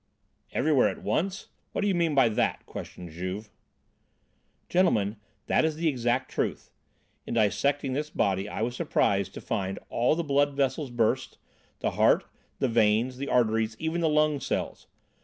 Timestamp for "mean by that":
1.93-2.65